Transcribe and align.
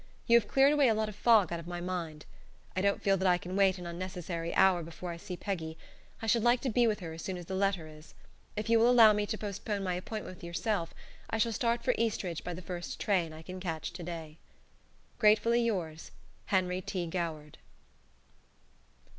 You 0.25 0.35
have 0.35 0.47
cleared 0.49 0.73
away 0.73 0.87
a 0.87 0.95
lot 0.95 1.09
of 1.09 1.15
fog 1.15 1.53
out 1.53 1.59
of 1.59 1.67
my 1.67 1.79
mind. 1.79 2.25
I 2.75 2.81
don't 2.81 3.03
feel 3.03 3.17
that 3.17 3.27
I 3.27 3.37
can 3.37 3.55
wait 3.55 3.77
an 3.77 3.85
unnecessary 3.85 4.51
hour 4.55 4.81
before 4.81 5.11
I 5.11 5.17
see 5.17 5.37
Peggy. 5.37 5.77
I 6.23 6.25
should 6.25 6.41
like 6.41 6.59
to 6.61 6.71
be 6.71 6.87
with 6.87 7.01
her 7.01 7.13
as 7.13 7.21
soon 7.21 7.37
as 7.37 7.45
the 7.45 7.53
letter 7.53 7.85
is. 7.85 8.15
If 8.55 8.67
you 8.67 8.79
will 8.79 8.89
allow 8.89 9.13
me 9.13 9.27
to 9.27 9.37
postpone 9.37 9.83
my 9.83 9.93
appointment 9.93 10.35
with 10.35 10.43
yourself, 10.43 10.95
I 11.29 11.37
shall 11.37 11.51
start 11.53 11.83
for 11.83 11.93
Eastridge 11.99 12.43
by 12.43 12.55
the 12.55 12.63
first 12.63 12.99
train 12.99 13.31
I 13.31 13.43
can 13.43 13.59
catch 13.59 13.93
to 13.93 14.01
day. 14.01 14.39
"Gratefully 15.19 15.61
yours, 15.63 16.09
"Henry 16.47 16.81
T. 16.81 17.05
Goward." 17.05 17.59